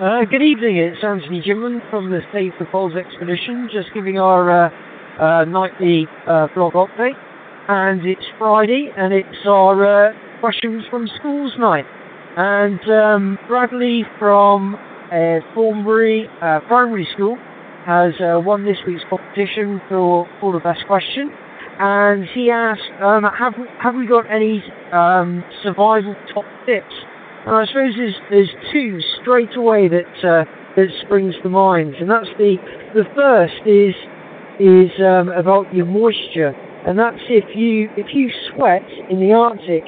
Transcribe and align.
Uh, 0.00 0.24
good 0.24 0.40
evening, 0.40 0.78
it's 0.78 1.04
Antony 1.04 1.42
Jinman 1.42 1.78
from 1.90 2.10
the 2.10 2.20
Save 2.32 2.52
the 2.58 2.64
Poles 2.64 2.94
expedition, 2.94 3.68
just 3.70 3.92
giving 3.92 4.18
our 4.18 4.50
uh, 4.50 4.70
uh, 5.20 5.44
nightly 5.44 6.06
uh, 6.26 6.46
blog 6.54 6.72
update. 6.72 7.12
And 7.68 8.04
it's 8.06 8.24
Friday, 8.38 8.88
and 8.96 9.12
it's 9.12 9.46
our 9.46 10.08
uh, 10.08 10.12
questions 10.40 10.84
from 10.88 11.06
schools 11.18 11.52
night. 11.58 11.84
And 12.38 12.80
um, 12.90 13.38
Bradley 13.46 14.04
from 14.18 14.76
uh, 14.76 15.40
Thornbury 15.54 16.26
uh, 16.40 16.60
Primary 16.60 17.06
School 17.12 17.36
has 17.84 18.14
won 18.18 18.64
this 18.64 18.78
week's 18.86 19.04
competition 19.10 19.82
for, 19.90 20.26
for 20.40 20.54
the 20.54 20.60
best 20.60 20.86
question. 20.86 21.30
And 21.78 22.24
he 22.32 22.50
asked, 22.50 22.80
um, 23.02 23.24
have, 23.24 23.54
have 23.78 23.94
we 23.94 24.06
got 24.06 24.24
any 24.30 24.64
um, 24.90 25.44
survival 25.62 26.14
top 26.32 26.46
tips? 26.64 26.94
And 27.46 27.56
I 27.56 27.66
suppose 27.66 27.94
there's, 27.96 28.16
there's 28.30 28.54
two 28.72 29.00
straight 29.20 29.56
away 29.56 29.88
that 29.88 30.14
uh, 30.22 30.44
that 30.76 30.86
springs 31.04 31.34
to 31.42 31.48
mind, 31.48 31.94
and 31.96 32.08
that's 32.08 32.30
the 32.38 32.56
the 32.94 33.04
first 33.14 33.66
is 33.66 33.94
is 34.60 34.90
um, 35.00 35.28
about 35.28 35.72
your 35.74 35.86
moisture, 35.86 36.54
and 36.86 36.98
that's 36.98 37.20
if 37.28 37.56
you 37.56 37.90
if 37.96 38.14
you 38.14 38.30
sweat 38.54 38.86
in 39.10 39.18
the 39.18 39.32
Arctic, 39.32 39.84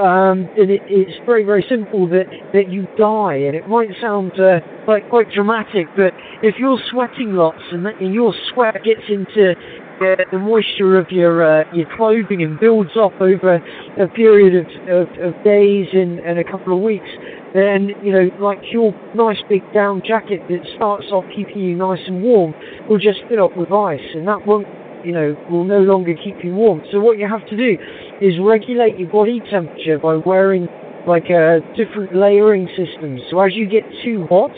um, 0.00 0.46
and 0.60 0.70
it, 0.70 0.82
it's 0.86 1.16
very 1.24 1.44
very 1.44 1.64
simple 1.68 2.06
that 2.08 2.26
that 2.52 2.70
you 2.70 2.86
die, 2.98 3.36
and 3.36 3.56
it 3.56 3.66
might 3.68 3.88
sound 4.00 4.32
uh, 4.38 4.60
like 4.86 5.08
quite 5.08 5.30
dramatic, 5.32 5.86
but 5.96 6.12
if 6.42 6.56
you're 6.58 6.78
sweating 6.90 7.32
lots 7.32 7.62
and, 7.72 7.84
that, 7.86 8.00
and 8.00 8.14
your 8.14 8.34
sweat 8.52 8.74
gets 8.84 9.08
into 9.08 9.54
uh, 10.00 10.16
the 10.30 10.38
moisture 10.38 10.98
of 10.98 11.10
your 11.10 11.42
uh, 11.42 11.64
your 11.74 11.86
clothing 11.96 12.42
and 12.42 12.58
builds 12.58 12.90
up 12.98 13.12
over 13.20 13.56
a 13.98 14.08
period 14.08 14.54
of, 14.54 14.66
of, 14.86 15.08
of 15.18 15.44
days 15.44 15.88
and, 15.92 16.20
and 16.20 16.38
a 16.38 16.44
couple 16.44 16.76
of 16.76 16.80
weeks, 16.82 17.08
then 17.54 17.90
you 18.02 18.12
know, 18.12 18.30
like 18.38 18.58
your 18.70 18.94
nice 19.14 19.38
big 19.48 19.62
down 19.74 20.02
jacket 20.06 20.42
that 20.48 20.62
starts 20.76 21.06
off 21.10 21.24
keeping 21.34 21.58
you 21.58 21.76
nice 21.76 22.00
and 22.06 22.22
warm 22.22 22.54
will 22.88 22.98
just 22.98 23.20
fill 23.28 23.44
up 23.44 23.56
with 23.56 23.72
ice, 23.72 24.04
and 24.14 24.26
that 24.28 24.46
won't, 24.46 24.66
you 25.04 25.12
know, 25.12 25.36
will 25.50 25.64
no 25.64 25.80
longer 25.80 26.14
keep 26.14 26.44
you 26.44 26.54
warm. 26.54 26.82
So 26.92 27.00
what 27.00 27.18
you 27.18 27.28
have 27.28 27.46
to 27.48 27.56
do 27.56 27.76
is 28.20 28.34
regulate 28.40 28.98
your 28.98 29.10
body 29.10 29.40
temperature 29.50 29.98
by 29.98 30.14
wearing 30.14 30.68
like 31.06 31.30
uh, 31.30 31.58
different 31.74 32.14
layering 32.14 32.68
systems. 32.76 33.22
So 33.30 33.40
as 33.40 33.54
you 33.54 33.66
get 33.66 33.82
too 34.04 34.26
hot, 34.28 34.52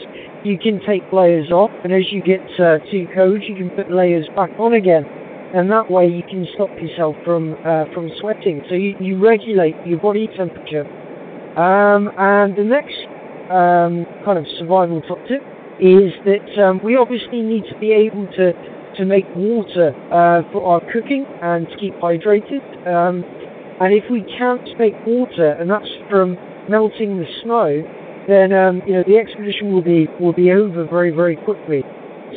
you 0.44 0.58
can 0.58 0.80
take 0.86 1.02
layers 1.12 1.50
off, 1.50 1.70
and 1.84 1.92
as 1.92 2.10
you 2.10 2.22
get 2.22 2.40
uh, 2.58 2.78
too 2.90 3.06
cold, 3.14 3.42
you 3.42 3.54
can 3.54 3.70
put 3.70 3.90
layers 3.90 4.26
back 4.34 4.50
on 4.58 4.74
again 4.74 5.04
and 5.54 5.70
that 5.70 5.90
way 5.90 6.06
you 6.06 6.22
can 6.22 6.46
stop 6.54 6.70
yourself 6.80 7.16
from 7.24 7.54
uh, 7.64 7.84
from 7.92 8.10
sweating. 8.20 8.62
So 8.68 8.74
you, 8.74 8.96
you 9.00 9.18
regulate 9.18 9.74
your 9.84 9.98
body 9.98 10.28
temperature. 10.36 10.86
Um, 11.58 12.10
and 12.16 12.56
the 12.56 12.62
next 12.62 12.94
um, 13.50 14.06
kind 14.24 14.38
of 14.38 14.46
survival 14.58 15.02
top 15.02 15.18
tip 15.26 15.42
is 15.80 16.12
that 16.24 16.62
um, 16.62 16.80
we 16.84 16.96
obviously 16.96 17.42
need 17.42 17.64
to 17.72 17.78
be 17.78 17.92
able 17.92 18.26
to 18.38 18.52
to 18.96 19.04
make 19.04 19.24
water 19.34 19.94
uh, 20.12 20.42
for 20.52 20.64
our 20.66 20.80
cooking 20.92 21.24
and 21.42 21.66
to 21.68 21.76
keep 21.78 21.94
hydrated. 21.94 22.62
Um, 22.86 23.24
and 23.80 23.94
if 23.94 24.04
we 24.10 24.22
can't 24.36 24.66
make 24.78 24.94
water, 25.06 25.52
and 25.58 25.70
that's 25.70 25.88
from 26.10 26.36
melting 26.68 27.18
the 27.18 27.26
snow, 27.42 27.82
then 28.28 28.52
um, 28.52 28.82
you 28.86 28.92
know 28.92 29.02
the 29.06 29.16
expedition 29.16 29.72
will 29.72 29.82
be 29.82 30.06
will 30.20 30.32
be 30.32 30.52
over 30.52 30.84
very 30.86 31.10
very 31.10 31.36
quickly. 31.36 31.82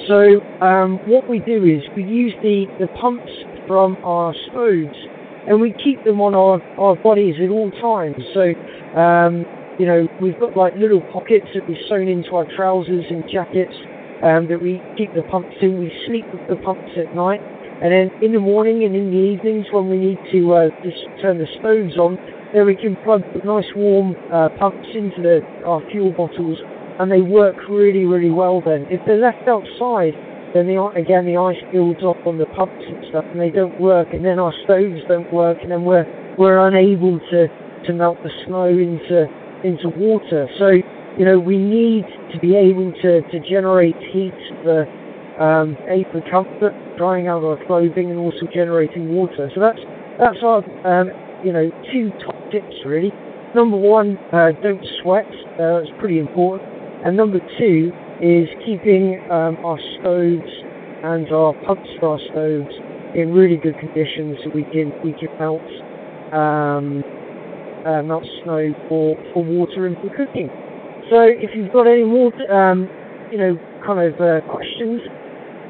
So 0.08 0.42
um, 0.60 1.00
what 1.06 1.30
we 1.30 1.40
do 1.40 1.64
is 1.64 1.84
we 1.96 2.04
use 2.04 2.34
the, 2.42 2.66
the 2.80 2.88
pumps 3.00 3.32
from 3.68 3.98
our 4.04 4.34
stoves 4.50 4.98
and 5.48 5.60
we 5.60 5.74
keep 5.84 6.04
them 6.04 6.22
on 6.22 6.36
our, 6.36 6.62
our 6.80 6.96
bodies 6.96 7.36
at 7.44 7.50
all 7.50 7.72
times. 7.80 8.16
So, 8.34 8.52
um, 9.00 9.46
you 9.80 9.86
know, 9.86 10.08
we've 10.22 10.40
got 10.40 10.56
like 10.56 10.76
little 10.76 11.02
pockets 11.12 11.48
that 11.54 11.68
we've 11.68 11.82
sewn 11.90 12.08
into 12.08 12.36
our 12.36 12.48
trousers 12.56 13.06
and 13.10 13.24
jackets 13.32 13.76
um, 14.24 14.48
that 14.48 14.62
we 14.62 14.82
keep 14.98 15.14
the 15.14 15.24
pumps 15.24 15.56
in. 15.62 15.80
We 15.80 15.92
sleep 16.08 16.26
with 16.32 16.48
the 16.48 16.56
pumps 16.64 16.92
at 16.98 17.14
night. 17.16 17.42
And 17.84 17.92
then 17.92 18.12
in 18.24 18.32
the 18.32 18.40
morning 18.40 18.86
and 18.86 18.96
in 18.96 19.12
the 19.12 19.18
evenings 19.18 19.66
when 19.72 19.90
we 19.90 19.98
need 19.98 20.20
to 20.32 20.54
uh, 20.54 20.70
just 20.84 21.04
turn 21.22 21.38
the 21.38 21.48
stoves 21.60 21.98
on, 21.98 22.16
then 22.54 22.66
we 22.66 22.76
can 22.76 22.96
plug 23.04 23.22
nice 23.44 23.68
warm 23.76 24.16
uh, 24.32 24.48
pumps 24.58 24.88
into 24.96 25.22
the, 25.22 25.42
our 25.66 25.82
fuel 25.92 26.12
bottles 26.12 26.58
and 27.00 27.12
they 27.12 27.22
work 27.22 27.56
really, 27.70 28.06
really 28.06 28.30
well 28.30 28.62
then. 28.62 28.86
If 28.90 29.02
they're 29.06 29.18
left 29.18 29.48
outside, 29.48 30.14
then 30.54 30.68
the, 30.68 30.78
again 30.96 31.26
the 31.26 31.38
ice 31.38 31.58
builds 31.72 32.02
up 32.06 32.22
on 32.28 32.38
the 32.38 32.46
pumps 32.54 32.84
and 32.86 33.06
stuff, 33.10 33.26
and 33.32 33.40
they 33.40 33.50
don't 33.50 33.80
work, 33.82 34.14
and 34.14 34.24
then 34.24 34.38
our 34.40 34.54
stoves 34.64 35.02
don't 35.08 35.32
work, 35.34 35.58
and 35.62 35.72
then 35.72 35.84
we're 35.84 36.06
we're 36.38 36.62
unable 36.68 37.20
to 37.32 37.48
to 37.86 37.94
melt 37.94 38.18
the 38.24 38.30
snow 38.46 38.70
into 38.70 39.26
into 39.64 39.90
water. 39.90 40.48
So 40.60 40.70
you 41.18 41.26
know 41.26 41.40
we 41.40 41.58
need 41.58 42.06
to 42.34 42.40
be 42.40 42.56
able 42.56 42.94
to 43.02 43.22
to 43.22 43.38
generate 43.50 43.98
heat 44.14 44.38
for 44.62 44.86
um, 45.42 45.76
a 45.90 46.06
for 46.12 46.22
comfort, 46.30 46.74
drying 46.98 47.28
out 47.28 47.44
our 47.44 47.58
clothing, 47.66 48.12
and 48.12 48.20
also 48.20 48.46
generating 48.54 49.10
water. 49.10 49.50
So 49.56 49.60
that's 49.60 49.82
that's 50.20 50.38
our 50.44 50.62
um, 50.86 51.10
you 51.44 51.52
know 51.52 51.72
two 51.92 52.12
top 52.26 52.38
tips 52.52 52.76
really. 52.86 53.12
Number 53.56 53.78
one, 53.78 54.18
uh, 54.34 54.52
don't 54.64 54.84
sweat. 55.02 55.30
Uh, 55.60 55.82
that's 55.82 55.94
pretty 56.00 56.18
important. 56.18 56.73
And 57.06 57.18
number 57.18 57.40
two 57.60 57.92
is 58.22 58.48
keeping 58.66 59.20
um, 59.30 59.58
our 59.66 59.78
stoves 60.00 60.52
and 61.04 61.30
our 61.32 61.54
pumps 61.66 61.90
for 62.00 62.14
our 62.14 62.20
stoves 62.32 62.74
in 63.16 63.34
really 63.34 63.58
good 63.58 63.78
condition 63.78 64.38
so 64.44 64.50
we 64.56 64.64
can 64.64 64.92
we 65.04 65.12
can 65.14 65.30
melt 65.38 65.62
um, 66.32 67.04
uh, 67.86 68.02
melt 68.02 68.24
snow 68.44 68.74
for, 68.88 69.18
for 69.34 69.44
water 69.44 69.86
and 69.86 69.98
for 69.98 70.10
cooking. 70.16 70.50
So 71.12 71.28
if 71.28 71.52
you've 71.54 71.74
got 71.74 71.88
any 71.88 72.06
more 72.06 72.32
um, 72.50 72.90
you 73.32 73.38
know 73.38 73.60
kind 73.86 74.00
of 74.00 74.16
uh, 74.22 74.40
questions 74.48 75.02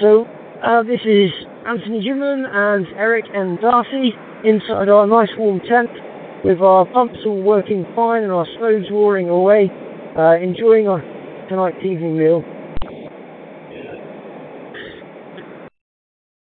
So 0.00 0.26
uh, 0.62 0.82
this 0.82 1.00
is 1.04 1.30
Antony 1.66 2.04
Jinman 2.04 2.46
and 2.46 2.86
Eric 2.96 3.24
and 3.32 3.58
Darcy 3.60 4.12
inside 4.44 4.88
our 4.88 5.06
nice 5.06 5.30
warm 5.38 5.60
tent 5.60 5.90
with 6.44 6.60
our 6.60 6.86
pumps 6.86 7.18
all 7.26 7.42
working 7.42 7.84
fine 7.96 8.22
and 8.22 8.32
our 8.32 8.46
stoves 8.56 8.86
roaring 8.90 9.28
away, 9.28 9.70
uh, 10.16 10.36
enjoying 10.36 10.88
our 10.88 11.02
tonight's 11.48 11.84
evening 11.84 12.16
meal. 12.16 12.44